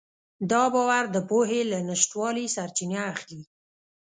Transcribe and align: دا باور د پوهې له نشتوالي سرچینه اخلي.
دا 0.51 0.63
باور 0.73 1.03
د 1.11 1.17
پوهې 1.29 1.61
له 1.71 1.79
نشتوالي 1.89 2.45
سرچینه 2.55 2.99
اخلي. 3.13 3.41